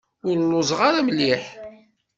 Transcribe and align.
Ur 0.27 0.35
lluẓeɣ 0.43 0.79
ara 0.87 1.01
mliḥ. 1.07 1.43